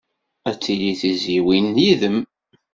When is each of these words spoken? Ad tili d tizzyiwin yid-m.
Ad 0.49 0.57
tili 0.63 0.91
d 0.93 0.97
tizzyiwin 0.99 1.67
yid-m. 1.83 2.17